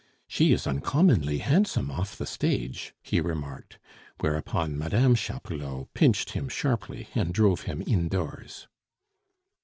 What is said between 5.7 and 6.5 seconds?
pinched him